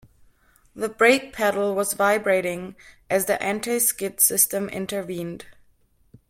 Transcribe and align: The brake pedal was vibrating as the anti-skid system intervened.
The 0.75 0.89
brake 0.89 1.31
pedal 1.31 1.75
was 1.75 1.93
vibrating 1.93 2.75
as 3.07 3.25
the 3.27 3.39
anti-skid 3.39 4.19
system 4.19 4.67
intervened. 4.67 5.45